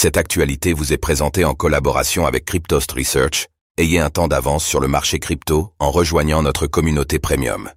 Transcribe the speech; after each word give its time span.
Cette 0.00 0.16
actualité 0.16 0.74
vous 0.74 0.92
est 0.92 0.96
présentée 0.96 1.44
en 1.44 1.54
collaboration 1.54 2.24
avec 2.24 2.44
Cryptost 2.44 2.92
Research. 2.92 3.48
Ayez 3.78 3.98
un 3.98 4.10
temps 4.10 4.28
d'avance 4.28 4.64
sur 4.64 4.78
le 4.78 4.86
marché 4.86 5.18
crypto 5.18 5.72
en 5.80 5.90
rejoignant 5.90 6.40
notre 6.40 6.68
communauté 6.68 7.18
premium. 7.18 7.68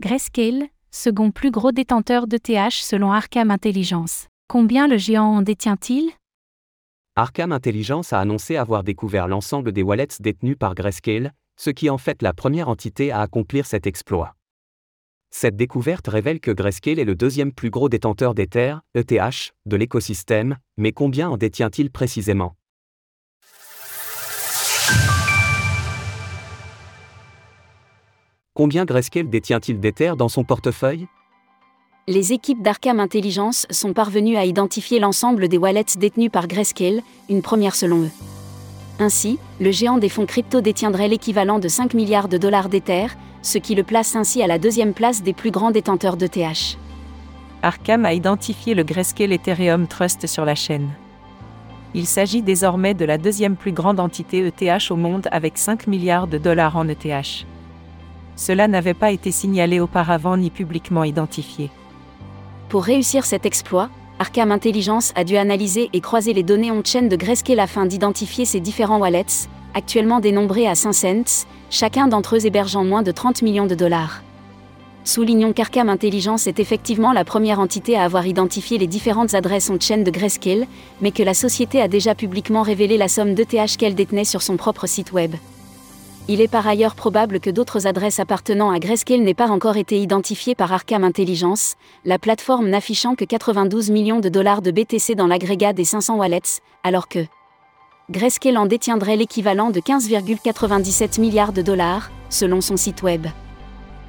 Grayscale, 0.00 0.64
second 0.90 1.30
plus 1.30 1.52
gros 1.52 1.70
détenteur 1.70 2.26
d'ETH 2.26 2.72
selon 2.72 3.12
Arkham 3.12 3.52
Intelligence. 3.52 4.26
Combien 4.48 4.88
le 4.88 4.96
géant 4.96 5.36
en 5.36 5.42
détient-il? 5.42 6.10
Arkham 7.14 7.52
Intelligence 7.52 8.12
a 8.12 8.18
annoncé 8.18 8.56
avoir 8.56 8.82
découvert 8.82 9.28
l'ensemble 9.28 9.70
des 9.70 9.84
wallets 9.84 10.18
détenus 10.18 10.56
par 10.58 10.74
Grayscale, 10.74 11.34
ce 11.56 11.70
qui 11.70 11.88
en 11.88 11.98
fait 11.98 12.20
la 12.20 12.32
première 12.32 12.68
entité 12.68 13.12
à 13.12 13.20
accomplir 13.20 13.64
cet 13.66 13.86
exploit. 13.86 14.34
Cette 15.38 15.54
découverte 15.54 16.08
révèle 16.08 16.40
que 16.40 16.50
Grayscale 16.50 16.98
est 16.98 17.04
le 17.04 17.14
deuxième 17.14 17.52
plus 17.52 17.68
gros 17.68 17.90
détenteur 17.90 18.32
d'Ether, 18.32 18.76
ETH, 18.94 19.52
de 19.66 19.76
l'écosystème, 19.76 20.56
mais 20.78 20.92
combien 20.92 21.28
en 21.28 21.36
détient-il 21.36 21.90
précisément? 21.90 22.56
Combien 28.54 28.86
Grayscale 28.86 29.28
détient-il 29.28 29.78
d'Ether 29.78 30.14
dans 30.16 30.30
son 30.30 30.42
portefeuille? 30.42 31.06
Les 32.08 32.32
équipes 32.32 32.62
d'Arkham 32.62 32.98
Intelligence 32.98 33.66
sont 33.68 33.92
parvenues 33.92 34.38
à 34.38 34.46
identifier 34.46 35.00
l'ensemble 35.00 35.48
des 35.48 35.58
wallets 35.58 35.98
détenus 35.98 36.30
par 36.32 36.48
Grayscale, 36.48 37.02
une 37.28 37.42
première 37.42 37.74
selon 37.74 38.04
eux. 38.04 38.35
Ainsi, 38.98 39.38
le 39.60 39.70
géant 39.70 39.98
des 39.98 40.08
fonds 40.08 40.26
crypto 40.26 40.60
détiendrait 40.60 41.08
l'équivalent 41.08 41.58
de 41.58 41.68
5 41.68 41.94
milliards 41.94 42.28
de 42.28 42.38
dollars 42.38 42.68
d'Ether, 42.68 43.08
ce 43.42 43.58
qui 43.58 43.74
le 43.74 43.82
place 43.82 44.16
ainsi 44.16 44.42
à 44.42 44.46
la 44.46 44.58
deuxième 44.58 44.94
place 44.94 45.22
des 45.22 45.34
plus 45.34 45.50
grands 45.50 45.70
détenteurs 45.70 46.16
d'ETH. 46.16 46.78
Arkham 47.62 48.04
a 48.04 48.12
identifié 48.12 48.74
le 48.74 48.84
Grayscale 48.84 49.32
Ethereum 49.32 49.86
Trust 49.86 50.26
sur 50.26 50.44
la 50.44 50.54
chaîne. 50.54 50.90
Il 51.94 52.06
s'agit 52.06 52.42
désormais 52.42 52.94
de 52.94 53.04
la 53.04 53.18
deuxième 53.18 53.56
plus 53.56 53.72
grande 53.72 54.00
entité 54.00 54.46
ETH 54.46 54.90
au 54.90 54.96
monde 54.96 55.28
avec 55.30 55.58
5 55.58 55.86
milliards 55.86 56.26
de 56.26 56.38
dollars 56.38 56.76
en 56.76 56.88
ETH. 56.88 57.46
Cela 58.36 58.68
n'avait 58.68 58.94
pas 58.94 59.12
été 59.12 59.30
signalé 59.30 59.80
auparavant 59.80 60.36
ni 60.36 60.50
publiquement 60.50 61.04
identifié. 61.04 61.70
Pour 62.68 62.84
réussir 62.84 63.24
cet 63.24 63.46
exploit, 63.46 63.88
Arkham 64.18 64.50
Intelligence 64.50 65.12
a 65.14 65.24
dû 65.24 65.36
analyser 65.36 65.90
et 65.92 66.00
croiser 66.00 66.32
les 66.32 66.42
données 66.42 66.72
on-chain 66.72 67.02
de 67.02 67.16
Grayscale 67.16 67.60
afin 67.60 67.84
d'identifier 67.84 68.46
ces 68.46 68.60
différents 68.60 68.98
wallets, 68.98 69.48
actuellement 69.74 70.20
dénombrés 70.20 70.66
à 70.66 70.74
5 70.74 70.92
cents, 70.94 71.46
chacun 71.68 72.08
d'entre 72.08 72.36
eux 72.36 72.46
hébergeant 72.46 72.82
moins 72.82 73.02
de 73.02 73.10
30 73.10 73.42
millions 73.42 73.66
de 73.66 73.74
dollars. 73.74 74.22
Soulignons 75.04 75.52
qu'Arkham 75.52 75.90
Intelligence 75.90 76.46
est 76.46 76.58
effectivement 76.58 77.12
la 77.12 77.24
première 77.24 77.60
entité 77.60 77.96
à 77.96 78.04
avoir 78.04 78.26
identifié 78.26 78.78
les 78.78 78.86
différentes 78.86 79.34
adresses 79.34 79.68
on-chain 79.68 79.98
de 79.98 80.10
Grayscale, 80.10 80.66
mais 81.02 81.10
que 81.10 81.22
la 81.22 81.34
société 81.34 81.82
a 81.82 81.86
déjà 81.86 82.14
publiquement 82.14 82.62
révélé 82.62 82.96
la 82.96 83.08
somme 83.08 83.34
d'ETH 83.34 83.76
qu'elle 83.76 83.94
détenait 83.94 84.24
sur 84.24 84.40
son 84.40 84.56
propre 84.56 84.86
site 84.86 85.12
web. 85.12 85.34
Il 86.28 86.40
est 86.40 86.48
par 86.48 86.66
ailleurs 86.66 86.96
probable 86.96 87.38
que 87.38 87.50
d'autres 87.50 87.86
adresses 87.86 88.18
appartenant 88.18 88.72
à 88.72 88.80
Grayscale 88.80 89.20
n'aient 89.20 89.32
pas 89.32 89.48
encore 89.48 89.76
été 89.76 90.00
identifiées 90.00 90.56
par 90.56 90.72
Arkham 90.72 91.04
Intelligence, 91.04 91.76
la 92.04 92.18
plateforme 92.18 92.68
n'affichant 92.68 93.14
que 93.14 93.24
92 93.24 93.90
millions 93.90 94.18
de 94.18 94.28
dollars 94.28 94.60
de 94.60 94.72
BTC 94.72 95.14
dans 95.14 95.28
l'agrégat 95.28 95.72
des 95.72 95.84
500 95.84 96.16
wallets, 96.16 96.60
alors 96.82 97.06
que 97.06 97.20
Grayscale 98.10 98.58
en 98.58 98.66
détiendrait 98.66 99.14
l'équivalent 99.14 99.70
de 99.70 99.78
15,97 99.78 101.20
milliards 101.20 101.52
de 101.52 101.62
dollars, 101.62 102.10
selon 102.28 102.60
son 102.60 102.76
site 102.76 103.04
web. 103.04 103.28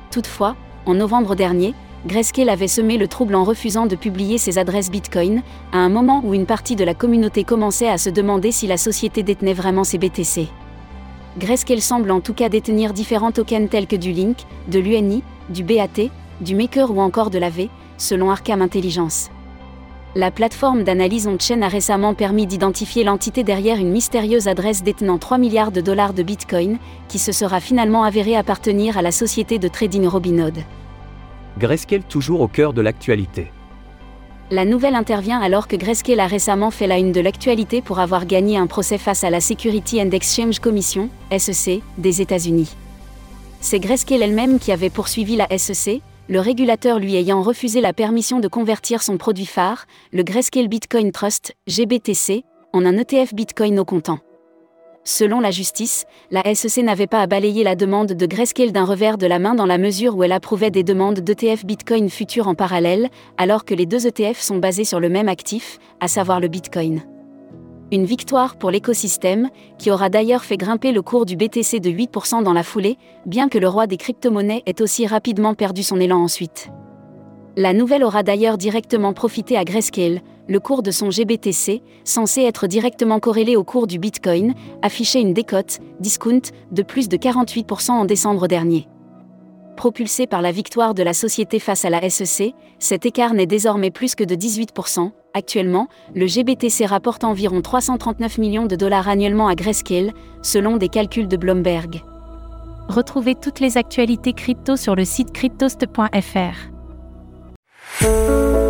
Toutefois, 0.10 0.56
en 0.88 0.96
novembre 0.96 1.36
dernier, 1.36 1.76
Grayscale 2.08 2.50
avait 2.50 2.68
semé 2.68 2.98
le 2.98 3.08
trouble 3.08 3.36
en 3.36 3.44
refusant 3.44 3.86
de 3.86 3.96
publier 3.96 4.40
ses 4.40 4.58
adresses 4.58 4.90
Bitcoin, 4.90 5.44
à 5.72 5.78
un 5.78 5.90
moment 5.90 6.24
où 6.26 6.34
une 6.34 6.48
partie 6.48 6.76
de 6.76 6.84
la 6.84 6.96
communauté 6.96 7.44
commençait 7.44 7.90
à 7.90 8.00
se 8.00 8.10
demander 8.10 8.52
si 8.52 8.66
la 8.66 8.78
société 8.78 9.22
détenait 9.22 9.54
vraiment 9.54 9.84
ses 9.84 10.00
BTC. 10.00 10.48
Grayscale 11.38 11.82
semble 11.82 12.10
en 12.10 12.20
tout 12.20 12.34
cas 12.34 12.50
détenir 12.50 12.94
différents 12.94 13.32
tokens 13.32 13.70
tels 13.70 13.86
que 13.86 13.96
du 13.96 14.12
Link, 14.12 14.38
de 14.70 14.80
l'UNI, 14.80 15.22
du 15.50 15.64
BAT, 15.64 16.10
du 16.42 16.56
Maker 16.56 16.90
ou 16.90 17.00
encore 17.00 17.30
de 17.30 17.38
l'AV, 17.38 17.68
selon 17.98 18.32
Arkham 18.32 18.64
Intelligence. 18.64 19.30
La 20.16 20.32
plateforme 20.32 20.84
d'analyse 20.84 21.28
on-chain 21.28 21.62
a 21.62 21.68
récemment 21.68 22.16
permis 22.16 22.48
d'identifier 22.48 23.04
l'entité 23.04 23.44
derrière 23.44 23.78
une 23.78 23.92
mystérieuse 23.92 24.48
adresse 24.48 24.82
détenant 24.82 25.20
3 25.20 25.38
milliards 25.38 25.72
de 25.72 25.82
dollars 25.82 26.14
de 26.14 26.24
Bitcoin, 26.24 26.80
qui 27.08 27.20
se 27.20 27.32
sera 27.32 27.60
finalement 27.60 28.04
avérée 28.04 28.36
appartenir 28.36 28.98
à 28.98 29.04
la 29.04 29.12
société 29.12 29.60
de 29.60 29.68
trading 29.68 30.08
Robinhood. 30.08 30.58
Grayscale 31.60 32.04
toujours 32.04 32.42
au 32.42 32.48
cœur 32.48 32.74
de 32.74 32.82
l'actualité. 32.82 33.52
La 34.50 34.64
nouvelle 34.64 34.96
intervient 34.96 35.42
alors 35.42 35.68
que 35.68 35.76
Grayscale 35.76 36.22
a 36.22 36.28
récemment 36.28 36.72
fait 36.72 36.88
la 36.88 36.98
une 36.98 37.12
de 37.12 37.20
l'actualité 37.20 37.82
pour 37.82 38.00
avoir 38.00 38.26
gagné 38.26 38.58
un 38.58 38.66
procès 38.66 38.98
face 38.98 39.26
à 39.26 39.30
la 39.30 39.42
Security 39.42 40.02
and 40.02 40.12
Exchange 40.12 40.60
Commission, 40.60 41.10
SEC, 41.38 41.82
des 41.98 42.22
États-Unis. 42.22 42.74
C'est 43.60 43.80
Grayscale 43.80 44.22
elle-même 44.22 44.58
qui 44.58 44.72
avait 44.72 44.90
poursuivi 44.90 45.36
la 45.36 45.50
SEC, 45.58 46.02
le 46.30 46.40
régulateur 46.40 46.98
lui 46.98 47.16
ayant 47.16 47.42
refusé 47.42 47.82
la 47.82 47.92
permission 47.92 48.40
de 48.40 48.48
convertir 48.48 49.04
son 49.04 49.18
produit 49.18 49.46
phare, 49.46 49.86
le 50.14 50.24
Grayscale 50.24 50.70
Bitcoin 50.70 51.12
Trust, 51.12 51.54
GBTC, 51.68 52.46
en 52.72 52.86
un 52.86 52.98
ETF 52.98 53.34
Bitcoin 53.34 53.80
au 53.80 53.86
comptant. 53.86 54.20
Selon 55.10 55.40
la 55.40 55.52
justice, 55.52 56.04
la 56.32 56.54
SEC 56.54 56.84
n'avait 56.84 57.08
pas 57.08 57.22
à 57.22 57.28
balayer 57.28 57.64
la 57.64 57.78
demande 57.78 58.12
de 58.12 58.26
Grayscale 58.26 58.74
d'un 58.74 58.84
revers 58.84 59.18
de 59.18 59.26
la 59.26 59.40
main 59.40 59.56
dans 59.56 59.66
la 59.66 59.78
mesure 59.78 60.18
où 60.18 60.24
elle 60.26 60.34
approuvait 60.34 60.70
des 60.70 60.84
demandes 60.84 61.22
d'ETF 61.22 61.66
Bitcoin 61.66 62.10
futurs 62.10 62.50
en 62.50 62.56
parallèle, 62.56 63.08
alors 63.38 63.64
que 63.64 63.74
les 63.74 63.86
deux 63.86 64.06
ETF 64.06 64.42
sont 64.42 64.58
basés 64.58 64.84
sur 64.84 65.00
le 65.00 65.08
même 65.08 65.30
actif, 65.30 65.80
à 66.02 66.10
savoir 66.10 66.42
le 66.42 66.50
Bitcoin. 66.50 67.04
Une 67.90 68.04
victoire 68.04 68.58
pour 68.58 68.70
l'écosystème, 68.70 69.50
qui 69.78 69.92
aura 69.92 70.10
d'ailleurs 70.10 70.44
fait 70.44 70.58
grimper 70.58 70.92
le 70.92 71.02
cours 71.02 71.26
du 71.26 71.38
BTC 71.38 71.80
de 71.80 71.90
8% 71.90 72.44
dans 72.44 72.52
la 72.52 72.64
foulée, 72.64 72.98
bien 73.26 73.48
que 73.48 73.60
le 73.60 73.70
roi 73.70 73.88
des 73.88 73.96
crypto-monnaies 73.96 74.64
ait 74.66 74.82
aussi 74.82 75.08
rapidement 75.08 75.54
perdu 75.54 75.84
son 75.84 76.02
élan 76.02 76.22
ensuite. 76.22 76.70
La 77.58 77.74
nouvelle 77.74 78.04
aura 78.04 78.22
d'ailleurs 78.22 78.60
directement 78.60 79.14
profité 79.14 79.58
à 79.58 79.64
Grayscale, 79.64 80.22
le 80.48 80.60
cours 80.60 80.84
de 80.84 80.92
son 80.92 81.10
GBTC, 81.10 81.82
censé 82.04 82.44
être 82.44 82.68
directement 82.68 83.20
corrélé 83.20 83.56
au 83.56 83.64
cours 83.64 83.88
du 83.88 83.98
Bitcoin, 83.98 84.54
affichait 84.84 85.22
une 85.22 85.34
décote, 85.34 85.80
discount, 86.00 86.52
de 86.72 86.84
plus 86.84 87.10
de 87.10 87.18
48% 87.18 87.90
en 87.94 88.06
décembre 88.06 88.48
dernier. 88.48 88.88
Propulsé 89.76 90.28
par 90.28 90.44
la 90.44 90.52
victoire 90.52 90.94
de 90.94 91.02
la 91.02 91.14
société 91.14 91.58
face 91.58 91.84
à 91.84 91.90
la 91.90 92.08
SEC, 92.08 92.54
cet 92.78 93.08
écart 93.08 93.34
n'est 93.34 93.48
désormais 93.48 93.90
plus 93.90 94.14
que 94.14 94.24
de 94.24 94.36
18%. 94.36 95.10
Actuellement, 95.34 95.88
le 96.14 96.28
GBTC 96.28 96.86
rapporte 96.86 97.24
environ 97.24 97.62
339 97.62 98.38
millions 98.38 98.68
de 98.68 98.76
dollars 98.76 99.08
annuellement 99.08 99.48
à 99.48 99.56
Grayscale, 99.56 100.14
selon 100.44 100.78
des 100.78 100.90
calculs 100.90 101.28
de 101.28 101.38
Bloomberg. 101.38 102.04
Retrouvez 102.88 103.34
toutes 103.34 103.62
les 103.62 103.78
actualités 103.78 104.34
crypto 104.34 104.76
sur 104.76 104.96
le 104.96 105.06
site 105.06 105.34
cryptost.fr. 105.34 106.77
Música 108.00 108.67